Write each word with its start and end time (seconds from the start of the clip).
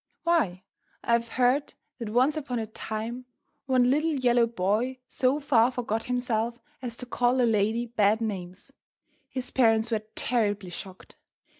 Why, 0.23 0.63
I 1.03 1.11
have 1.13 1.29
heard 1.29 1.75
that 1.99 2.09
once 2.09 2.35
upon 2.35 2.57
a 2.57 2.65
time 2.65 3.25
one 3.67 3.91
little 3.91 4.15
yellow 4.15 4.47
boy 4.47 4.97
so 5.07 5.39
far 5.39 5.69
forgot 5.69 6.05
himself 6.05 6.57
as 6.81 6.97
to 6.97 7.05
call 7.05 7.39
a 7.39 7.45
lady 7.45 7.85
bad 7.85 8.19
names. 8.19 8.71
His 9.29 9.51
parents 9.51 9.91
were 9.91 10.01
terribly 10.15 10.71
shocked. 10.71 11.17